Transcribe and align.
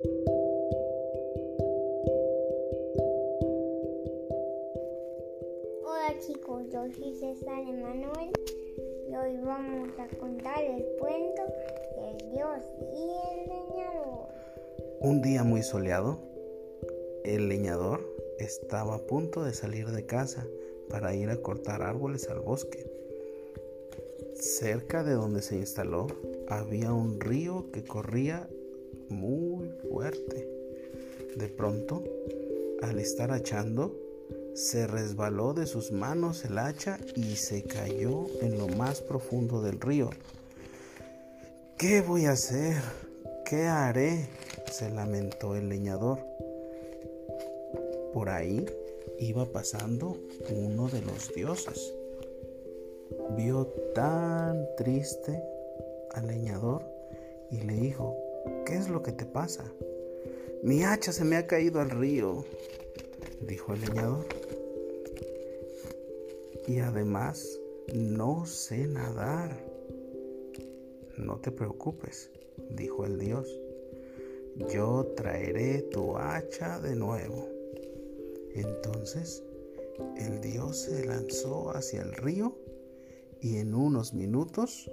Hola 0.00 0.14
chicos, 6.20 6.62
yo 6.72 6.84
soy 6.92 7.14
César 7.14 7.58
Emanuel 7.68 8.30
y 9.10 9.16
hoy 9.16 9.38
vamos 9.42 9.88
a 9.98 10.06
contar 10.18 10.62
el 10.62 10.84
cuento 11.00 11.42
del 11.96 12.30
Dios 12.30 12.60
y 12.94 13.10
el 13.32 13.48
leñador. 13.48 14.28
Un 15.00 15.20
día 15.20 15.42
muy 15.42 15.64
soleado, 15.64 16.20
el 17.24 17.48
leñador 17.48 18.06
estaba 18.38 18.94
a 18.94 19.04
punto 19.04 19.42
de 19.42 19.52
salir 19.52 19.88
de 19.88 20.06
casa 20.06 20.46
para 20.88 21.12
ir 21.16 21.28
a 21.28 21.42
cortar 21.42 21.82
árboles 21.82 22.28
al 22.28 22.38
bosque. 22.38 22.88
Cerca 24.34 25.02
de 25.02 25.14
donde 25.14 25.42
se 25.42 25.56
instaló 25.56 26.06
había 26.46 26.92
un 26.92 27.18
río 27.18 27.72
que 27.72 27.82
corría 27.82 28.48
muy 29.10 29.68
fuerte. 29.88 30.48
De 31.36 31.48
pronto, 31.48 32.04
al 32.82 32.98
estar 32.98 33.30
hachando, 33.30 33.96
se 34.54 34.86
resbaló 34.86 35.54
de 35.54 35.66
sus 35.66 35.92
manos 35.92 36.44
el 36.44 36.58
hacha 36.58 36.98
y 37.14 37.36
se 37.36 37.62
cayó 37.62 38.26
en 38.40 38.58
lo 38.58 38.66
más 38.68 39.00
profundo 39.00 39.62
del 39.62 39.80
río. 39.80 40.10
¿Qué 41.76 42.00
voy 42.00 42.24
a 42.24 42.32
hacer? 42.32 42.74
¿Qué 43.44 43.62
haré? 43.66 44.26
se 44.70 44.90
lamentó 44.90 45.54
el 45.56 45.68
leñador. 45.68 46.18
Por 48.12 48.28
ahí 48.28 48.66
iba 49.18 49.46
pasando 49.46 50.16
uno 50.50 50.88
de 50.88 51.02
los 51.02 51.32
dioses. 51.34 51.94
Vio 53.36 53.66
tan 53.94 54.66
triste 54.76 55.42
al 56.12 56.26
leñador 56.26 56.82
y 57.50 57.60
le 57.62 57.74
dijo, 57.74 58.16
¿qué 58.68 58.76
es 58.76 58.90
lo 58.90 59.02
que 59.02 59.12
te 59.12 59.24
pasa? 59.24 59.64
Mi 60.62 60.84
hacha 60.84 61.10
se 61.10 61.24
me 61.24 61.36
ha 61.36 61.46
caído 61.46 61.80
al 61.80 61.88
río, 61.88 62.44
dijo 63.40 63.72
el 63.72 63.80
leñador. 63.80 64.26
Y 66.66 66.80
además 66.80 67.58
no 67.94 68.44
sé 68.44 68.86
nadar. 68.86 69.56
No 71.16 71.38
te 71.38 71.50
preocupes, 71.50 72.30
dijo 72.68 73.06
el 73.06 73.18
dios. 73.18 73.48
Yo 74.70 75.14
traeré 75.16 75.80
tu 75.80 76.18
hacha 76.18 76.78
de 76.78 76.94
nuevo. 76.94 77.48
Entonces 78.54 79.42
el 80.18 80.42
dios 80.42 80.82
se 80.82 81.06
lanzó 81.06 81.70
hacia 81.70 82.02
el 82.02 82.12
río 82.12 82.54
y 83.40 83.56
en 83.56 83.74
unos 83.74 84.12
minutos 84.12 84.90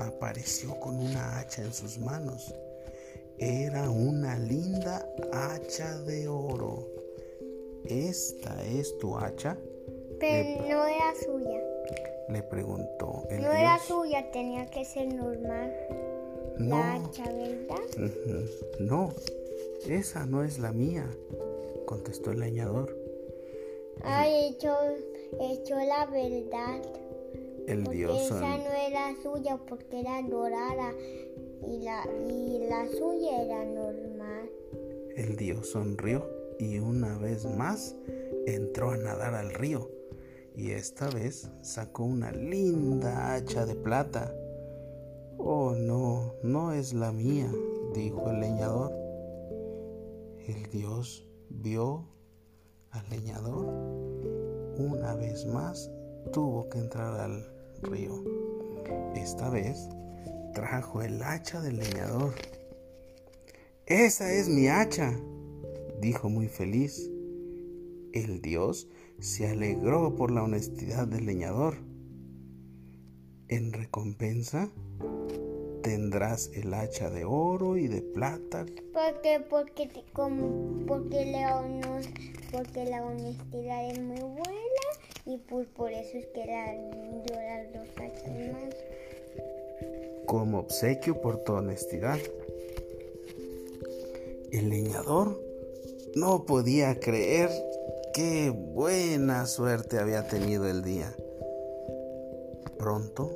apareció 0.00 0.80
con 0.80 0.96
una 0.96 1.38
hacha 1.38 1.62
en 1.62 1.72
sus 1.72 1.98
manos. 2.00 2.52
Era 3.38 3.90
una 3.90 4.38
linda 4.38 5.08
hacha 5.32 5.98
de 6.02 6.28
oro. 6.28 6.86
¿Esta 7.84 8.64
es 8.64 8.96
tu 8.98 9.16
hacha? 9.16 9.58
Pero 10.20 10.60
no 10.62 10.86
era 10.86 11.14
suya. 11.22 11.60
Le 12.28 12.42
preguntó 12.44 13.24
el 13.30 13.42
no 13.42 13.50
dios. 13.50 13.60
era 13.60 13.78
suya, 13.78 14.30
tenía 14.30 14.70
que 14.70 14.84
ser 14.84 15.12
normal. 15.12 15.74
No. 16.58 16.78
La 16.78 16.94
hacha, 16.94 17.24
¿verdad? 17.32 18.10
No, 18.78 19.12
esa 19.88 20.24
no 20.24 20.44
es 20.44 20.58
la 20.58 20.72
mía, 20.72 21.06
contestó 21.86 22.30
el 22.30 22.40
leñador. 22.40 22.96
Ay, 24.02 24.50
hecho, 24.50 24.74
hecho 25.40 25.74
la 25.76 26.06
verdad. 26.06 26.82
El 27.66 27.82
Porque 27.82 27.98
dios 27.98 28.26
esa 28.26 28.58
no 28.58 28.70
era 28.72 29.14
suya 29.22 29.58
porque 29.66 30.00
era 30.00 30.22
dorada 30.22 30.92
y 31.66 31.78
la, 31.82 32.04
y 32.28 32.66
la 32.68 32.88
suya 32.88 33.42
era 33.42 33.64
normal. 33.64 34.50
El 35.16 35.36
dios 35.36 35.70
sonrió 35.70 36.28
y 36.58 36.78
una 36.78 37.18
vez 37.18 37.44
más 37.46 37.96
entró 38.46 38.90
a 38.90 38.96
nadar 38.96 39.34
al 39.34 39.52
río 39.54 39.90
y 40.56 40.70
esta 40.70 41.10
vez 41.10 41.50
sacó 41.62 42.04
una 42.04 42.30
linda 42.30 43.34
hacha 43.34 43.66
de 43.66 43.74
plata. 43.74 44.32
Oh 45.38 45.74
no, 45.74 46.34
no 46.42 46.72
es 46.72 46.94
la 46.94 47.10
mía, 47.10 47.50
dijo 47.92 48.30
el 48.30 48.40
leñador. 48.40 48.92
El 50.46 50.70
dios 50.70 51.26
vio 51.48 52.06
al 52.90 53.08
leñador. 53.10 53.66
Una 54.78 55.14
vez 55.14 55.44
más 55.46 55.90
tuvo 56.32 56.68
que 56.68 56.78
entrar 56.78 57.18
al 57.20 57.44
río. 57.82 58.22
Esta 59.16 59.50
vez 59.50 59.88
trajo 60.54 61.02
el 61.02 61.22
hacha 61.22 61.60
del 61.60 61.76
leñador. 61.76 62.32
Esa 63.86 64.32
es 64.32 64.48
mi 64.48 64.68
hacha, 64.68 65.12
dijo 66.00 66.30
muy 66.30 66.48
feliz. 66.48 67.10
El 68.12 68.40
dios 68.40 68.88
se 69.18 69.48
alegró 69.48 70.14
por 70.14 70.30
la 70.30 70.42
honestidad 70.42 71.06
del 71.06 71.26
leñador. 71.26 71.76
En 73.48 73.72
recompensa 73.72 74.70
tendrás 75.82 76.50
el 76.54 76.72
hacha 76.72 77.10
de 77.10 77.24
oro 77.26 77.76
y 77.76 77.88
de 77.88 78.00
plata. 78.00 78.64
Porque, 78.94 79.40
porque, 79.50 79.86
te- 79.88 80.04
como- 80.14 80.86
porque, 80.86 81.26
la, 81.26 81.62
porque 82.50 82.84
la 82.86 83.04
honestidad 83.04 83.90
es 83.90 84.00
muy 84.00 84.20
buena 84.20 84.86
y 85.26 85.36
pues 85.38 85.66
por 85.68 85.92
eso 85.92 86.16
es 86.16 86.26
que 86.28 86.46
la, 86.46 86.72
dio 86.72 87.36
las 87.36 87.72
dos 87.74 87.88
hachas 87.98 88.52
más. 88.52 88.74
Como 90.26 90.58
obsequio 90.58 91.20
por 91.20 91.44
tu 91.44 91.52
honestidad. 91.52 92.18
El 94.50 94.70
leñador 94.70 95.40
no 96.14 96.44
podía 96.46 97.00
creer 97.00 97.50
qué 98.12 98.50
buena 98.50 99.46
suerte 99.46 99.98
había 99.98 100.28
tenido 100.28 100.68
el 100.68 100.82
día. 100.82 101.14
Pronto, 102.78 103.30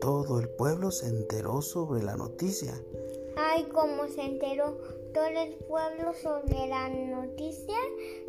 todo 0.00 0.40
el 0.40 0.48
pueblo 0.48 0.90
se 0.90 1.06
enteró 1.06 1.62
sobre 1.62 2.02
la 2.02 2.16
noticia. 2.16 2.74
Ay, 3.36 3.64
como 3.72 4.08
se 4.08 4.22
enteró 4.22 4.78
todo 5.18 5.26
el 5.26 5.54
pueblo 5.66 6.14
sobre 6.14 6.68
la 6.68 6.88
noticia, 6.88 7.74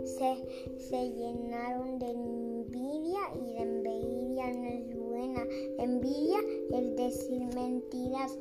se, 0.05 0.79
se 0.79 1.09
llenaron 1.11 1.99
de 1.99 2.09
envidia 2.09 3.19
y 3.35 3.53
la 3.53 3.61
envidia 3.61 4.47
no 4.47 4.69
es 4.69 4.97
buena. 4.97 5.43
Envidia 5.77 6.39
es 6.73 6.95
decir 6.95 7.45
mentiras, 7.53 8.35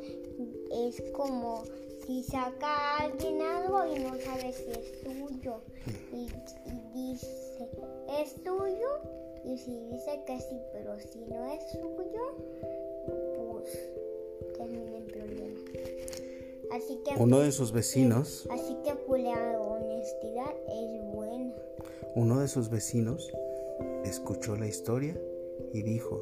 es 0.71 1.03
como 1.13 1.63
si 2.07 2.23
saca 2.23 2.69
a 2.69 2.99
alguien 3.01 3.43
algo 3.43 3.85
y 3.85 3.99
no 3.99 4.19
sabe 4.19 4.51
si 4.55 4.71
es 4.71 4.99
suyo 5.03 5.61
y, 6.15 6.29
y 6.71 7.13
dice, 7.13 7.69
es 8.19 8.35
tuyo 8.43 8.89
y 9.45 9.59
si 9.59 9.79
dice 9.91 10.23
que 10.27 10.41
sí, 10.41 10.59
pero 10.73 10.99
si 11.01 11.19
no 11.27 11.53
es 11.53 11.71
suyo, 11.73 12.35
pues 13.37 13.79
termina 14.57 14.97
en 14.97 15.07
problemas. 15.07 15.78
Así 16.73 17.01
que, 17.05 17.15
Uno 17.21 17.41
de 17.41 17.51
sus 17.53 17.73
vecinos, 17.73 18.47
así 18.51 18.77
que 18.85 18.95
pues, 19.07 19.23
la 19.23 19.59
honestidad 19.61 20.55
es 20.69 21.05
buena. 21.13 21.55
uno 22.15 22.41
de 22.41 22.49
sus 22.49 22.69
vecinos, 22.71 23.33
escuchó 24.05 24.57
la 24.57 24.67
historia 24.67 25.19
y 25.73 25.83
dijo, 25.83 26.21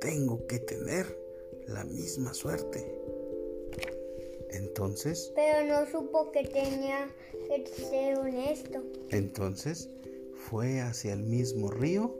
tengo 0.00 0.46
que 0.46 0.58
tener 0.60 1.06
la 1.66 1.84
misma 1.84 2.32
suerte. 2.34 2.86
Entonces, 4.50 5.32
Pero 5.34 5.66
no 5.66 5.86
supo 5.90 6.30
que 6.32 6.44
tenía 6.44 7.08
que 7.48 7.66
ser 7.84 8.18
honesto. 8.18 8.82
entonces 9.10 9.88
fue 10.48 10.80
hacia 10.80 11.12
el 11.12 11.22
mismo 11.22 11.70
río, 11.70 12.14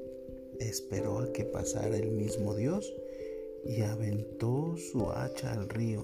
esperó 0.59 1.19
a 1.21 1.33
que 1.33 1.45
pasara 1.45 1.97
el 1.97 2.11
mismo 2.11 2.55
Dios 2.55 2.93
y 3.65 3.83
aventó 3.83 4.77
su 4.77 5.11
hacha 5.11 5.53
al 5.53 5.69
río. 5.69 6.03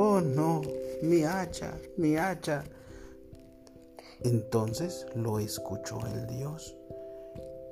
Oh 0.00 0.20
no, 0.20 0.62
mi 1.02 1.24
hacha, 1.24 1.76
mi 1.96 2.16
hacha. 2.16 2.62
Entonces 4.22 5.04
lo 5.16 5.40
escuchó 5.40 5.98
el 6.06 6.28
Dios 6.28 6.76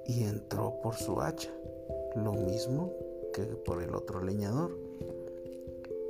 y 0.06 0.24
entró 0.24 0.80
por 0.82 0.96
su 0.96 1.20
hacha, 1.20 1.50
lo 2.16 2.32
mismo 2.32 2.92
que 3.32 3.44
por 3.44 3.80
el 3.80 3.94
otro 3.94 4.24
leñador. 4.24 4.76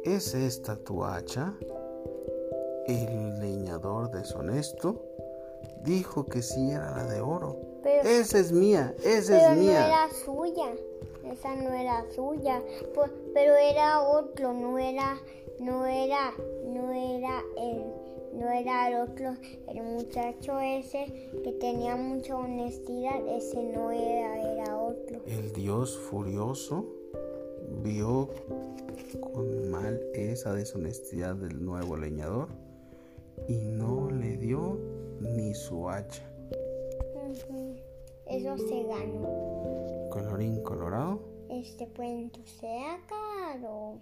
¿Es 0.05 0.33
esta 0.35 0.77
tu 0.77 1.05
hacha? 1.05 1.53
El 2.87 3.39
leñador 3.39 4.11
deshonesto 4.11 5.05
dijo 5.83 6.25
que 6.25 6.41
sí 6.41 6.71
era 6.71 6.93
la 6.97 7.05
de 7.05 7.21
oro. 7.21 7.59
Pero, 7.83 8.09
Esa 8.09 8.39
es 8.39 8.53
mía, 8.53 8.95
esa 9.05 9.35
pero 9.35 9.51
es 9.51 9.57
no 9.59 9.63
mía. 9.65 9.87
era 9.87 10.09
suya. 10.25 10.75
Esa 11.31 11.57
no 11.57 11.75
era 11.75 12.07
suya. 12.15 12.63
Pero 13.35 13.55
era 13.57 14.01
otro, 14.01 14.55
no 14.55 14.79
era, 14.79 15.19
no 15.61 15.87
era, 15.87 16.35
no 16.65 16.93
era 16.93 17.43
el, 17.57 18.39
no 18.39 18.51
era 18.51 18.89
el 18.89 19.09
otro, 19.09 19.35
el 19.69 19.83
muchacho 19.83 20.59
ese 20.61 21.31
que 21.43 21.53
tenía 21.53 21.97
mucha 21.97 22.37
honestidad, 22.37 23.27
ese 23.29 23.63
no 23.63 23.91
era, 23.91 24.53
era 24.53 24.77
otro. 24.79 25.23
El 25.27 25.53
dios 25.53 25.97
furioso 25.97 26.87
vio 27.83 28.31
con 29.21 29.71
mal 29.71 30.01
esa 30.15 30.55
deshonestidad 30.55 31.37
del 31.37 31.65
nuevo 31.65 31.97
leñador 31.97 32.49
y 33.49 33.57
no 33.59 34.11
le 34.11 34.37
dio 34.37 34.79
ni 35.21 35.55
su 35.55 35.89
hacha. 35.89 36.23
Eso 38.27 38.59
se 38.59 38.83
ganó. 38.85 40.09
Colorín 40.11 40.63
colorado. 40.63 41.21
Este 41.49 41.89
cuento 41.89 42.41
se 42.45 42.79
acabó. 42.81 44.01